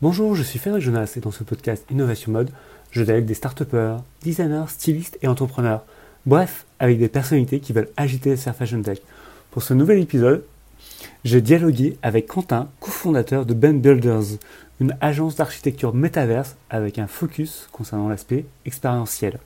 [0.00, 2.52] Bonjour, je suis Frédéric Jonas et dans ce podcast Innovation Mode,
[2.92, 3.64] je dialogue des start
[4.22, 5.82] designers, stylistes et entrepreneurs.
[6.24, 9.00] Bref, avec des personnalités qui veulent agiter la fashion tech.
[9.50, 10.44] Pour ce nouvel épisode,
[11.24, 14.38] j'ai dialogué avec Quentin, cofondateur de Ben Builders,
[14.78, 19.40] une agence d'architecture métaverse avec un focus concernant l'aspect expérientiel.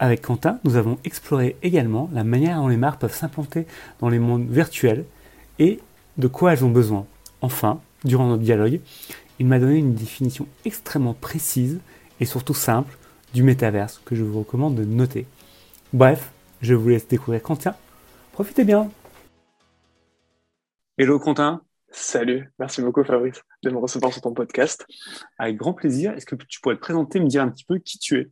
[0.00, 3.68] Avec Quentin, nous avons exploré également la manière dont les marques peuvent s'implanter
[4.00, 5.04] dans les mondes virtuels
[5.60, 5.78] et
[6.18, 7.06] de quoi elles ont besoin.
[7.42, 8.80] Enfin, durant notre dialogue,
[9.42, 11.80] il m'a donné une définition extrêmement précise
[12.20, 12.96] et surtout simple
[13.34, 15.26] du métaverse que je vous recommande de noter.
[15.92, 17.74] Bref, je vous laisse découvrir Quentin.
[18.30, 18.88] Profitez bien
[20.96, 21.60] Hello Quentin
[21.90, 24.86] Salut, merci beaucoup Fabrice de me recevoir sur ton podcast.
[25.38, 26.12] Avec grand plaisir.
[26.12, 28.30] Est-ce que tu pourrais te présenter, me dire un petit peu qui tu es?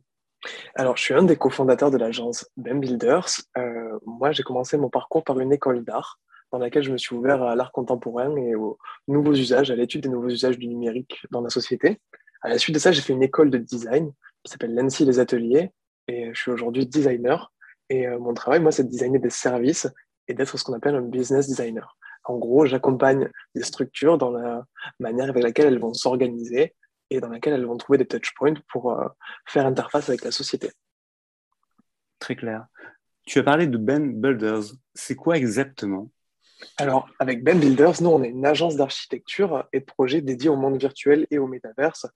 [0.75, 3.27] Alors, je suis un des cofondateurs de l'agence Ben Builders.
[3.57, 6.19] Euh, moi, j'ai commencé mon parcours par une école d'art
[6.51, 10.03] dans laquelle je me suis ouvert à l'art contemporain et aux nouveaux usages, à l'étude
[10.03, 11.99] des nouveaux usages du numérique dans la société.
[12.41, 14.11] À la suite de ça, j'ai fait une école de design
[14.43, 15.71] qui s'appelle l'ANSI Les Ateliers
[16.07, 17.53] et je suis aujourd'hui designer.
[17.89, 19.87] Et euh, mon travail, moi, c'est de designer des services
[20.27, 21.97] et d'être ce qu'on appelle un business designer.
[22.23, 24.65] En gros, j'accompagne des structures dans la
[24.99, 26.75] manière avec laquelle elles vont s'organiser
[27.09, 29.07] et dans laquelle elles vont trouver des touchpoints pour euh,
[29.45, 30.71] faire interface avec la société.
[32.19, 32.65] Très clair.
[33.25, 34.73] Tu as parlé de Ben Builders.
[34.93, 36.09] C'est quoi exactement
[36.77, 40.55] alors, avec Ben Builders, nous, on est une agence d'architecture et de projets dédiés au
[40.55, 42.07] monde virtuel et au métaverse.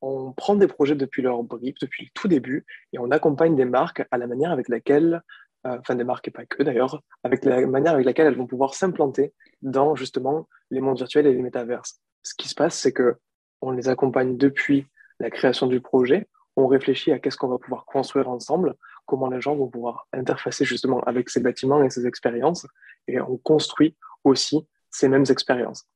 [0.00, 3.64] On prend des projets depuis leur brief, depuis le tout début, et on accompagne des
[3.64, 5.22] marques à la manière avec laquelle,
[5.66, 8.46] euh, enfin des marques et pas que d'ailleurs, avec la manière avec laquelle elles vont
[8.46, 9.32] pouvoir s'implanter
[9.62, 12.00] dans justement les mondes virtuels et les métaverses.
[12.22, 13.16] Ce qui se passe, c'est que
[13.60, 14.86] on les accompagne depuis
[15.20, 18.74] la création du projet, on réfléchit à qu'est-ce qu'on va pouvoir construire ensemble,
[19.06, 22.66] comment les gens vont pouvoir interfacer justement avec ces bâtiments et ces expériences,
[23.08, 25.88] et on construit aussi ces mêmes expériences.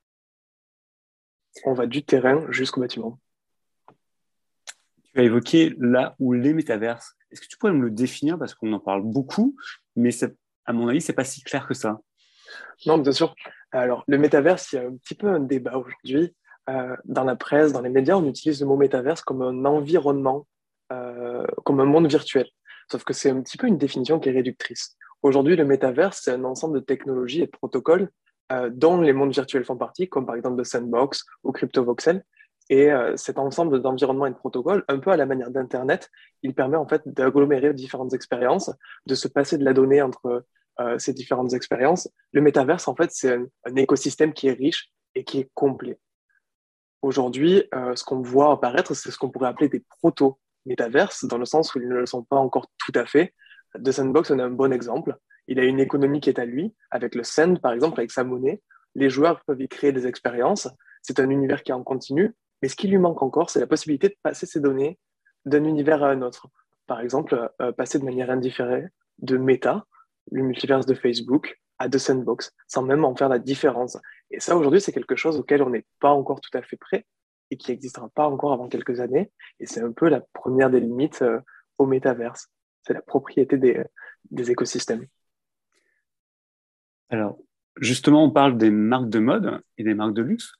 [1.65, 3.19] On va du terrain jusqu'au bâtiment.
[5.05, 7.17] Tu as évoqué là où les métaverses.
[7.31, 9.57] Est-ce que tu pourrais me le définir parce qu'on en parle beaucoup,
[9.95, 10.11] mais
[10.67, 12.01] à mon avis, c'est pas si clair que ça.
[12.87, 13.35] Non, bien sûr.
[13.73, 16.35] Alors, le métaverse, il y a un petit peu un débat aujourd'hui.
[16.69, 20.47] Euh, dans la presse, dans les médias, on utilise le mot métaverse comme un environnement,
[20.93, 22.49] euh, comme un monde virtuel.
[22.91, 24.97] Sauf que c'est un petit peu une définition qui est réductrice.
[25.23, 28.11] Aujourd'hui, le métaverse, c'est un ensemble de technologies et de protocoles
[28.53, 32.25] euh, dont les mondes virtuels font partie, comme par exemple le Sandbox ou CryptoVoxel.
[32.69, 36.11] Et euh, cet ensemble d'environnements et de protocoles, un peu à la manière d'Internet,
[36.43, 38.71] il permet en fait d'agglomérer différentes expériences,
[39.07, 40.45] de se passer de la donnée entre
[40.81, 42.09] euh, ces différentes expériences.
[42.33, 45.99] Le métaverse, en fait, c'est un, écosystème qui est riche et qui est complet.
[47.03, 47.63] Aujourd'hui,
[47.95, 49.85] ce qu'on voit apparaître, c'est ce qu'on pourrait appeler des
[50.67, 53.35] proto-métaverses, dans le sens où ils ne le sont pas encore tout à fait,
[53.83, 55.17] The Sandbox en est un bon exemple.
[55.49, 58.25] Il a une économie qui est à lui, avec le Sand, par exemple, avec sa
[58.25, 58.63] monnaie.
[58.95, 60.69] Les joueurs peuvent y créer des expériences.
[61.03, 62.35] C'est un univers qui est en continu.
[62.63, 64.99] Mais ce qui lui manque encore, c'est la possibilité de passer ces données
[65.45, 66.49] d'un univers à un autre.
[66.87, 68.87] Par exemple, euh, passer de manière indifférée
[69.19, 69.85] de Meta,
[70.33, 73.99] le multiverse de Facebook, à The Sandbox, sans même en faire la différence.
[74.31, 77.05] Et ça, aujourd'hui, c'est quelque chose auquel on n'est pas encore tout à fait prêt
[77.51, 79.31] et qui n'existera pas encore avant quelques années.
[79.61, 81.41] Et c'est un peu la première des limites euh,
[81.79, 82.49] au métaverse
[82.87, 85.07] c'est la propriété des, écosystèmes.
[87.11, 87.39] Alors,
[87.81, 90.53] justement, on parle des marques de mode et des marques de luxe.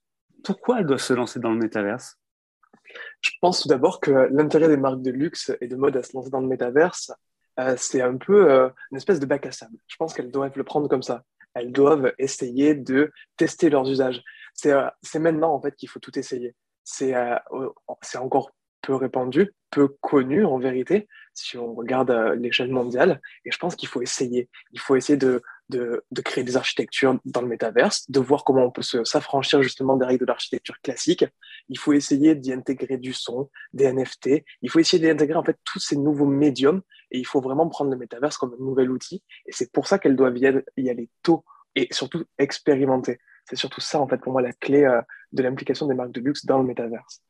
[0.43, 2.19] Pourquoi elles doivent se lancer dans le métaverse?
[3.21, 6.15] Je pense tout d'abord que l'intérêt des marques de luxe et de mode à se
[6.15, 7.13] lancer dans le métaverse,
[7.59, 9.77] euh, c'est un peu euh, une espèce de bac à sable.
[9.87, 11.25] Je pense qu'elles doivent le prendre comme ça.
[11.55, 14.23] Elles doivent essayer de tester leurs usages.
[14.55, 16.55] C'est euh, maintenant, en fait, qu'il faut tout essayer.
[16.87, 17.15] C'est
[18.17, 18.53] encore
[18.87, 23.21] peu répandu, peu connu en vérité, si on regarde euh, l'échelle mondiale.
[23.45, 24.49] Et je pense qu'il faut essayer.
[24.73, 28.65] Il faut essayer de, de, de, créer des architectures dans le métaverse, de voir comment
[28.65, 31.25] on peut s'affranchir justement des règles de l'architecture classique.
[31.69, 34.45] Il faut essayer d'y intégrer du son, des NFT.
[34.63, 36.83] Il faut essayer d'intégrer en fait tous ces nouveaux médiums.
[37.11, 39.23] Et il faut vraiment prendre le métaverse comme un nouvel outil.
[39.47, 40.47] Et c'est pour ça qu'elles doivent y
[40.89, 41.45] aller tôt
[41.75, 43.19] et surtout expérimenter.
[43.49, 45.01] C'est surtout ça, en fait, pour moi, la clé euh,
[45.33, 47.23] de l'implication des marques de luxe dans le métaverse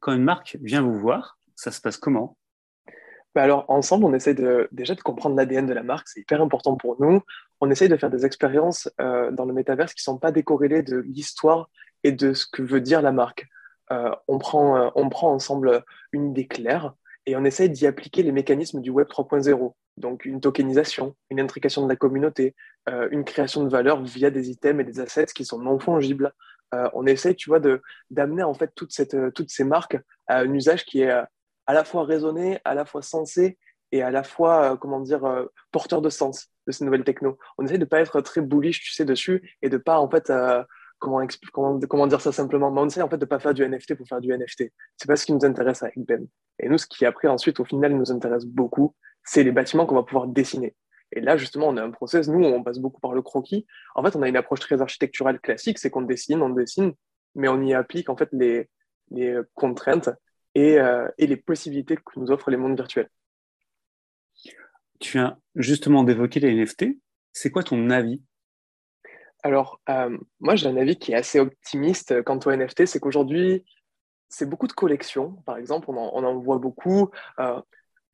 [0.00, 2.36] quand une marque vient vous voir, ça se passe comment?
[3.34, 6.40] Bah alors, ensemble, on essaie de, déjà de comprendre l'ADN de la marque, c'est hyper
[6.40, 7.22] important pour nous.
[7.60, 10.82] On essaye de faire des expériences euh, dans le métaverse qui ne sont pas décorrélées
[10.82, 11.68] de l'histoire
[12.04, 13.46] et de ce que veut dire la marque.
[13.90, 16.94] Euh, on, prend, on prend ensemble une idée claire
[17.28, 19.74] et on essaye d'y appliquer les mécanismes du Web 3.0.
[19.96, 22.54] Donc, une tokenisation, une intrication de la communauté,
[23.10, 26.32] une création de valeur via des items et des assets qui sont non fongibles,
[26.74, 27.60] euh, on essaie, tu vois,
[28.10, 29.96] d'amener en fait cette, euh, toutes ces marques
[30.26, 31.22] à un usage qui est euh,
[31.66, 33.58] à la fois raisonné, à la fois sensé
[33.90, 37.38] et à la fois, comment dire, porteur de sens de ces nouvelles techno.
[37.56, 40.30] On essaie de pas être très bullish, tu sais, dessus et de pas en fait
[40.98, 42.70] comment, dire ça simplement?
[42.70, 44.72] Mais on essaie en fait de pas faire du NFT pour faire du NFT.
[44.96, 46.26] C'est pas ce qui nous intéresse avec Ben.
[46.58, 49.94] Et nous, ce qui après ensuite au final nous intéresse beaucoup, c'est les bâtiments qu'on
[49.94, 50.74] va pouvoir dessiner.
[51.12, 53.66] Et là, justement, on a un process, nous, on passe beaucoup par le croquis.
[53.94, 56.92] En fait, on a une approche très architecturale classique, c'est qu'on dessine, on dessine,
[57.34, 58.68] mais on y applique en fait les,
[59.10, 60.10] les contraintes
[60.54, 63.08] et, euh, et, les possibilités que nous offrent les mondes virtuels.
[65.00, 66.86] Tu viens justement d'évoquer les NFT.
[67.32, 68.22] C'est quoi ton avis
[69.42, 72.86] Alors, euh, moi, j'ai un avis qui est assez optimiste quant aux NFT.
[72.86, 73.64] C'est qu'aujourd'hui,
[74.28, 75.32] c'est beaucoup de collections.
[75.46, 77.10] Par exemple, on en, voit beaucoup.
[77.38, 77.60] Euh,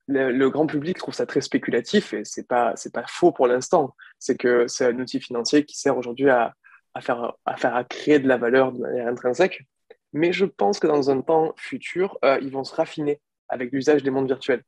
[0.07, 3.97] le, grand public trouve ça très spéculatif et c'est pas pas faux pour l'instant.
[4.19, 6.55] C'est que c'est un outil financier qui sert aujourd'hui à,
[6.93, 9.65] à, faire à faire à créer de la valeur de manière intrinsèque.
[10.13, 14.03] Mais je pense que dans un temps futur, euh, ils vont se raffiner avec l'usage
[14.03, 14.63] des mondes virtuels.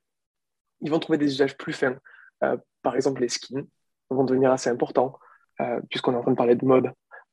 [0.81, 1.97] Ils vont trouver des usages plus fins.
[2.43, 3.67] Euh, par exemple, les skins
[4.11, 5.26] vont devenir assez importants euh,
[5.91, 6.91] puisqu'on est en train de parler de mode.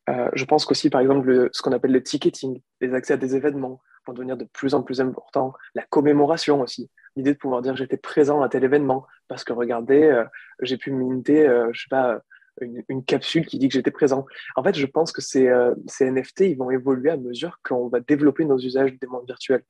[0.07, 3.81] je pense qu'aussi, par exemple, ce qu'on appelle le ticketing, les accès à des événements
[4.05, 5.53] vont devenir de plus en plus importants.
[5.75, 10.03] La commémoration aussi l'idée de pouvoir dire j'étais présent à tel événement parce que regardez,
[10.03, 10.25] euh,
[10.61, 12.21] j'ai pu minter, euh, je sais pas,
[12.61, 14.25] une, capsule qui dit que j'étais présent.
[14.55, 17.99] En fait, je pense que ces, euh, NFT, ils vont évoluer à mesure qu'on va
[17.99, 19.63] développer nos usages des mondes virtuels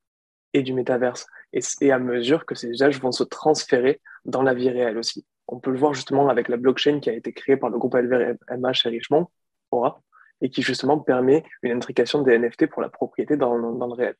[0.53, 1.25] et du métaverse.
[1.53, 5.25] Et, à mesure que ces usages vont se transférer dans la vie réelle aussi.
[5.47, 7.95] On peut le voir justement avec la blockchain qui a été créée par le groupe
[7.95, 9.27] LVMH et Richemont,
[9.71, 10.01] Aura,
[10.41, 14.15] et qui justement permet une intrication des NFT pour la propriété dans, dans le réel.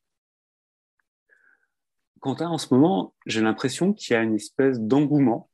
[2.24, 5.50] Quentin, en ce moment, j'ai l'impression qu'il y a une espèce d'engouement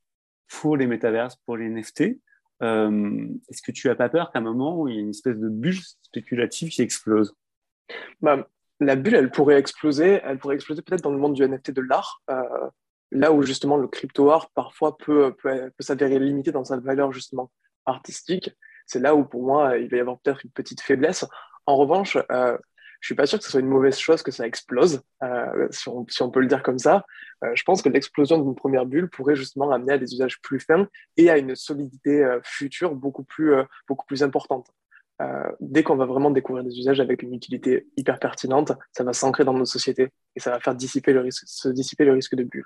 [0.48, 2.20] pour les métaverses, pour les NFT.
[2.62, 5.38] Euh, est-ce que tu n'as pas peur qu'à un moment, il y ait une espèce
[5.38, 7.34] de bulle spéculative qui explose?
[8.22, 8.48] Bah,
[8.80, 10.22] La bulle, elle pourrait exploser.
[10.24, 12.70] Elle pourrait exploser peut-être dans le monde du NFT de l'art, euh,
[13.12, 17.52] là où justement le crypto-art parfois peut, peut, s'avérer limité dans sa valeur justement
[17.86, 18.52] artistique.
[18.86, 21.26] C'est là où pour moi, il va y avoir peut-être une petite faiblesse.
[21.66, 22.58] En revanche, euh,
[23.00, 25.88] je suis pas sûr que ce soit une mauvaise chose que ça explose, euh, si,
[25.88, 27.06] on, si, on, peut le dire comme ça.
[27.44, 30.60] Euh, je pense que l'explosion d'une première bulle pourrait justement amener à des usages plus
[30.60, 34.68] fins et à une solidité euh, future beaucoup plus, euh, beaucoup plus importante.
[35.22, 39.12] Euh, dès qu'on va vraiment découvrir des usages avec une utilité hyper pertinente, ça va
[39.12, 42.36] s'ancrer dans nos sociétés et ça va faire dissiper le risque, se dissiper le risque
[42.36, 42.66] de bulle.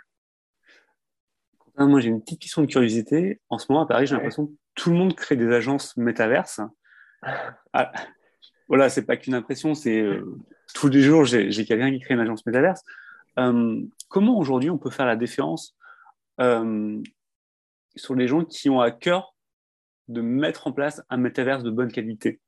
[1.77, 3.41] Moi, j'ai une petite question de curiosité.
[3.49, 6.61] En ce moment, à Paris, j'ai l'impression que tout le monde crée des agences métaverses.
[7.75, 7.91] Ah,
[8.67, 10.25] voilà, c'est pas qu'une impression, c'est euh,
[10.73, 12.83] tous les jours, j'ai quelqu'un qui crée une agence métaverse.
[13.39, 15.75] Euh, comment aujourd'hui on peut faire la différence
[16.41, 17.01] euh,
[17.95, 19.35] sur les gens qui ont à cœur
[20.09, 22.41] de mettre en place un métaverse de bonne qualité?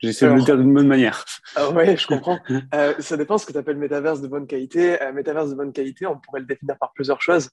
[0.00, 1.24] J'essaie de le dire d'une bonne manière.
[1.56, 2.38] Ah oui, je comprends.
[3.00, 4.98] ça dépend ce que tu appelles métaverse de bonne qualité.
[5.14, 7.50] métaverse de bonne qualité, on pourrait le définir par plusieurs choses.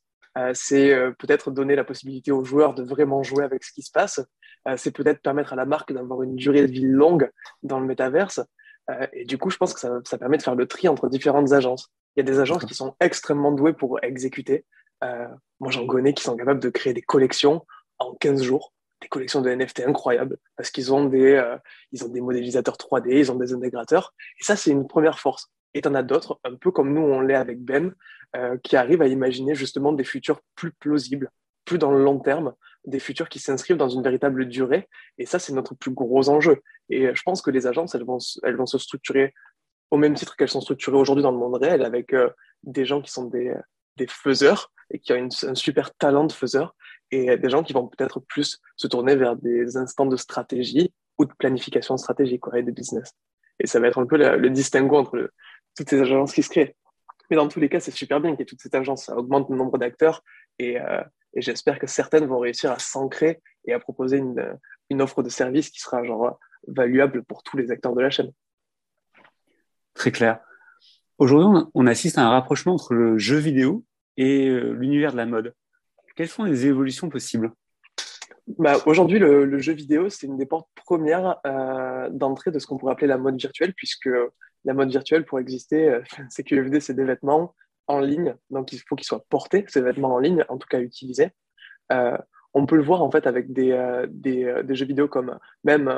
[0.54, 4.20] C'est peut-être donner la possibilité aux joueurs de vraiment jouer avec ce qui se passe.
[4.68, 7.30] Euh, c'est peut-être permettre à la marque d'avoir une durée de vie longue
[7.64, 8.42] dans le métaverse.
[8.90, 11.08] Euh, et du coup, je pense que ça, ça, permet de faire le tri entre
[11.10, 11.92] différentes agences.
[12.16, 14.66] Il y a des agences qui sont extrêmement douées pour exécuter.
[15.04, 15.28] Euh,
[15.60, 17.66] moi, j'en connais qui sont capables de créer des collections
[18.00, 21.58] en 15 jours, des collections de NFT incroyables, parce qu'ils ont, des, euh,
[21.92, 24.14] ils ont des modélisateurs 3D, ils ont des intégrateurs.
[24.40, 25.52] Et ça, c'est une première force.
[25.76, 27.94] Et tu en as d'autres, un peu comme nous, on l'est avec Ben,
[28.36, 31.30] euh, qui arrivent à imaginer justement des futurs plus plausibles,
[31.66, 32.54] plus dans le long terme,
[32.86, 34.88] des futurs qui s'inscrivent dans une véritable durée.
[35.18, 36.62] Et ça, c'est notre plus gros enjeu.
[36.90, 39.34] Et je pense que les agences, elles vont, elles vont se structurer
[39.92, 42.30] au même titre qu'elles sont structurées aujourd'hui dans le monde réel, avec euh,
[42.64, 43.54] des gens qui sont des,
[43.98, 46.74] des faiseurs et qui ont une, un super talent de faiseur,
[47.12, 51.26] et des gens qui vont peut-être plus se tourner vers des instants de stratégie ou
[51.26, 53.14] de planification stratégique quoi, et de business.
[53.60, 55.30] Et ça va être un peu le, le distinguo entre
[55.76, 56.76] toutes ces agences qui se créent.
[57.30, 59.06] Mais dans tous les cas, c'est super bien qu'il y ait toutes ces agences.
[59.06, 60.24] Ça augmente le nombre d'acteurs
[60.60, 61.04] et, euh,
[61.34, 64.58] et j'espère que certaines vont réussir à s'ancrer et à proposer une,
[64.90, 68.32] une, offre de service qui sera genre valuable pour tous les acteurs de la chaîne.
[69.94, 70.40] Très clair.
[71.18, 73.86] Aujourd'hui, on assiste à un rapprochement entre le jeu vidéo
[74.18, 75.54] et euh, l'univers de la mode.
[76.16, 77.52] Quelles sont les évolutions possibles?
[78.48, 82.68] Bah, Aujourd'hui, le, le, jeu vidéo, c'est une des portes premières euh, d'entrée de ce
[82.68, 84.10] qu'on pourrait appeler la mode virtuelle, puisque
[84.66, 87.56] la mode virtuelle, pour exister, euh, c'est QFD, c'est des vêtements,
[87.88, 90.80] en ligne, donc il faut qu'ils soient portés, ces vêtements en ligne, en tout cas
[90.80, 91.30] utilisés.
[91.92, 92.18] Euh,
[92.56, 95.94] on peut le voir en fait avec des, euh, des, jeux vidéo comme même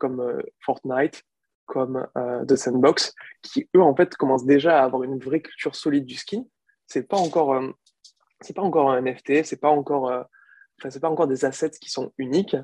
[0.00, 1.22] comme Fortnite,
[1.66, 2.04] comme
[2.48, 6.16] The Sandbox, qui eux en fait commencent déjà à avoir une vraie culture solide du
[6.16, 6.44] skin.
[6.88, 7.62] C'est pas encore
[8.56, 10.10] pas encore un NFT, c'est pas encore
[10.82, 12.56] enfin pas encore des assets qui sont uniques,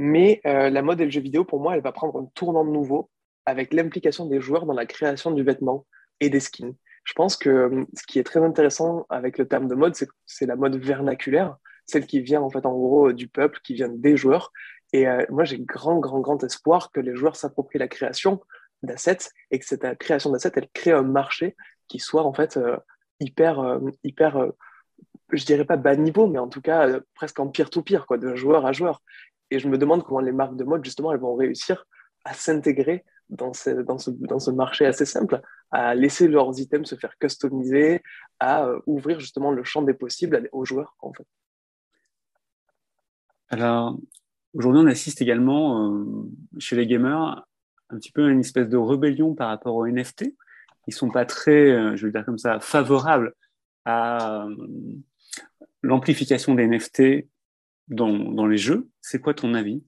[0.00, 3.11] mais la mode et le jeu vidéo pour moi elle va prendre un tournant nouveau
[3.46, 5.86] avec l'implication des joueurs dans la création du vêtement
[6.20, 9.68] et des skins je pense que euh, ce qui est très intéressant avec le terme
[9.68, 9.94] de mode,
[10.26, 11.56] c'est la mode vernaculaire,
[11.86, 14.52] celle qui vient en fait en gros du peuple, qui vient des joueurs.
[14.94, 18.42] Et moi, j'ai grand, grand, grand espoir que les joueurs s'approprient la création
[18.82, 21.56] d'assets et que cette création d'assets, elle crée un marché
[21.88, 22.60] qui soit en fait
[23.18, 24.52] hyper, hyper
[25.30, 28.66] je dirais pas bas niveau, mais en tout cas presque en peer-to-peer, quoi, de joueur
[28.66, 29.02] à joueur.
[29.50, 31.86] Et je me demande comment les marques de mode, justement, elles vont réussir
[32.24, 36.88] à s'intégrer dans ce, dans, ce, dans ce, marché assez simple, à laisser leurs items
[36.88, 38.02] se faire customiser,
[38.38, 41.26] à euh, ouvrir justement le champ des possibles aux joueurs, en fait.
[43.48, 43.98] Alors,
[44.54, 47.44] aujourd'hui, on assiste également euh, chez les gamers
[47.90, 50.34] un petit peu à une espèce de rébellion par rapport aux NFT.
[50.86, 53.34] Ils sont pas très, euh, je veux dire comme ça, favorables
[53.84, 54.46] à
[55.82, 57.26] l'amplification des NFT
[57.88, 58.88] dans, dans les jeux.
[59.00, 59.82] C'est quoi ton avis?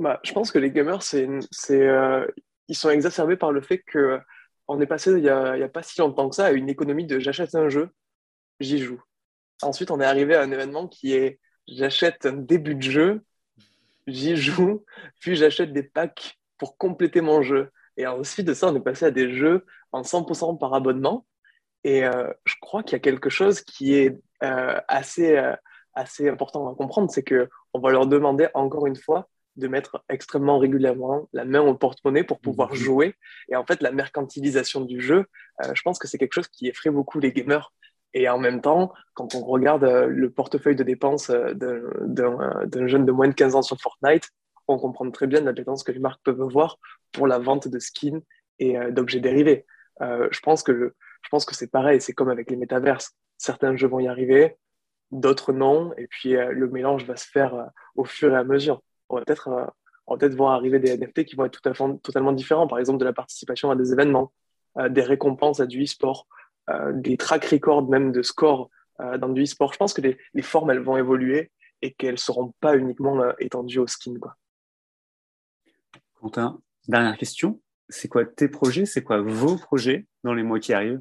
[0.00, 2.26] Bah, je pense que les gamers, euh,
[2.68, 6.00] ils sont exacerbés par le fait qu'on est passé il n'y a, a, pas si
[6.00, 7.90] longtemps que ça à une économie de j'achète un jeu,
[8.60, 9.02] j'y joue.
[9.62, 11.38] Ensuite, on est arrivé à un événement qui est
[11.68, 13.24] j'achète un début de jeu,
[14.06, 14.84] j'y joue,
[15.20, 17.70] puis j'achète des packs pour compléter mon jeu.
[17.96, 21.26] Et ensuite de ça, on est passé à des jeux en 100% par abonnement.
[21.84, 25.38] Et euh, je crois qu'il y a quelque chose qui est euh, assez,
[25.94, 30.58] assez important à comprendre, c'est qu'on va leur demander encore une fois de mettre extrêmement
[30.58, 32.76] régulièrement la main au porte-monnaie pour pouvoir mhm.
[32.76, 33.14] jouer.
[33.48, 35.26] Et en fait, la mercantilisation du jeu,
[35.64, 37.72] euh, je pense que c'est quelque chose qui effraie beaucoup les gamers.
[38.12, 43.04] Et en même temps, quand on regarde euh, le portefeuille de dépenses euh, d'un jeune
[43.04, 44.28] de moins de 15 ans sur Fortnite,
[44.66, 46.78] on comprend très bien l'appétence que les marques peuvent avoir
[47.12, 48.20] pour la vente de skins
[48.60, 49.66] et d'objets dérivés.
[50.00, 53.16] je pense que, je pense que c'est pareil, c'est comme avec les métaverses.
[53.36, 54.58] Certains jeux vont y arriver,
[55.10, 58.80] d'autres non, et puis le mélange va se faire au fur et à mesure
[59.10, 61.84] on va peut-être euh, peut voir arriver des NFT qui vont être tout à fait,
[62.02, 64.32] totalement différents, par exemple de la participation à des événements,
[64.78, 66.26] euh, des récompenses à du e-sport,
[66.70, 68.70] euh, des track records même de score
[69.18, 69.72] dans du e-sport.
[69.72, 71.50] Je pense que les, formes, elles vont évoluer
[71.80, 74.12] et qu'elles ne seront pas uniquement étendues au skin.
[74.20, 74.36] Quoi.
[76.20, 77.62] Quentin, dernière question.
[77.88, 78.84] C'est quoi tes projets?
[78.84, 81.00] C'est quoi vos projets dans les mois qui arrivent?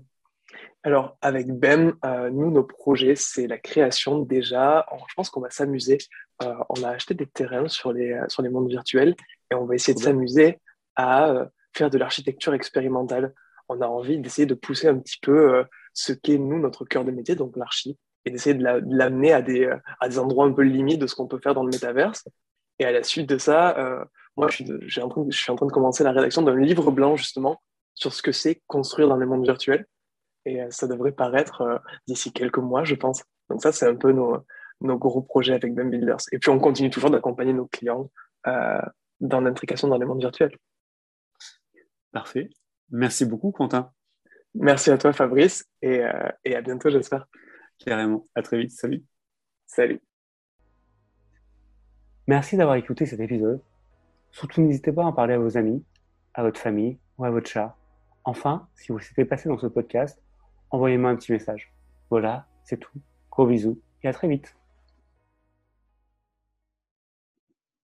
[0.83, 4.85] Alors, avec BEM, euh, nous, nos projets, c'est la création déjà.
[5.09, 5.97] Je pense qu'on va s'amuser.
[6.41, 9.15] Euh, on a acheté des terrains sur les, euh, sur les mondes virtuels
[9.51, 10.59] et on va essayer de s'amuser
[10.95, 13.33] à faire de l'architecture expérimentale.
[13.67, 17.11] On a envie d'essayer de pousser un petit peu ce qu'est, nous, notre cœur de
[17.11, 20.99] métier, donc l'archi, et d'essayer de l'amener à, des, à des endroits un peu limites
[20.99, 22.27] de ce qu'on peut faire dans le métaverse.
[22.79, 24.87] Et à la suite de ça, moi, je suis, je
[25.37, 27.61] suis en train de commencer la rédaction d'un livre blanc, justement,
[27.93, 29.85] sur ce que c'est construire dans les mondes virtuels
[30.49, 31.77] et euh, ça devrait paraître euh,
[32.07, 33.23] d'ici quelques mois, je pense.
[33.49, 34.37] Donc ça, c'est un peu nos,
[34.81, 36.21] nos gros projets avec BEM Builders.
[36.31, 38.09] Et puis on continue toujours d'accompagner nos clients
[38.47, 38.81] euh,
[39.19, 40.57] dans l'intrication dans les mondes virtuels.
[42.11, 42.49] Parfait.
[42.89, 43.91] Merci beaucoup, Quentin.
[44.55, 46.01] Merci à toi, Fabrice, et,
[46.43, 47.27] et à bientôt, j'espère.
[47.77, 48.25] Carrément.
[48.33, 48.71] À très vite.
[48.71, 49.03] Salut.
[49.67, 50.01] Salut.
[52.27, 53.61] Merci d'avoir écouté cet épisode.
[54.31, 55.85] Surtout, n'hésitez pas à en parler à vos amis,
[56.33, 57.77] à votre famille ou à votre chat.
[58.23, 60.19] Enfin, si vous s'était passé dans ce podcast,
[60.71, 61.71] envoyez-moi un petit message.
[62.09, 62.99] Voilà, c'est tout.
[63.31, 64.58] Gros bisous et à très vite.